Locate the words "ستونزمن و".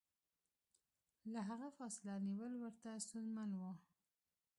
3.05-3.61